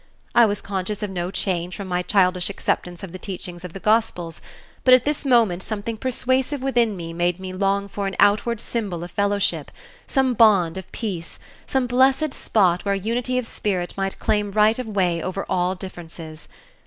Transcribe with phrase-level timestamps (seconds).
[0.33, 3.79] I was conscious of no change from my childish acceptance of the teachings of the
[3.79, 4.41] Gospels,
[4.83, 9.11] but at this moment something persuasive within made me long for an outward symbol of
[9.11, 9.69] fellowship,
[10.07, 11.37] some bond of peace,
[11.67, 16.49] some blessed spot where unity of spirit might claim right of way over all differences.